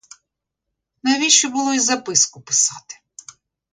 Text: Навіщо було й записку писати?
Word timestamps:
Навіщо 1.03 1.49
було 1.49 1.73
й 1.73 1.79
записку 1.79 2.41
писати? 2.41 2.95